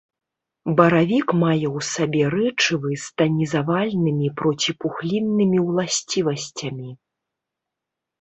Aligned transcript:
Баравік 0.77 1.27
мае 1.41 1.65
ў 1.67 1.79
сабе 1.95 2.21
рэчывы 2.35 2.91
з 3.03 3.21
танізавальнымі 3.23 4.27
проціпухліннымі 4.39 5.59
ўласцівасцямі. 5.67 6.89